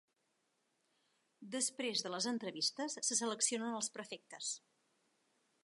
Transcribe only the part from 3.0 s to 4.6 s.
se seleccionen els prefectes.